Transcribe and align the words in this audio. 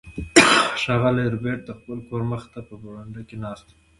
ښاغلی 0.81 1.25
ربیټ 1.33 1.59
د 1.65 1.69
خپل 1.79 1.97
کور 2.07 2.21
مخې 2.31 2.49
ته 2.53 2.59
په 2.67 2.75
برنډه 2.81 3.21
کې 3.27 3.37
ناست 3.43 3.67
و 3.71 3.77